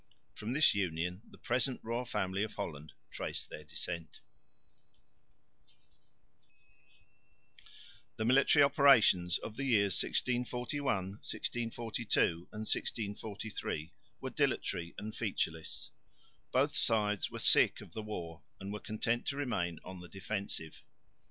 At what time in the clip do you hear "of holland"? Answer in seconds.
2.43-2.93